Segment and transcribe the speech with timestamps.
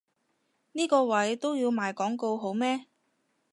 [0.71, 2.87] 呢個位都要賣廣告好咩？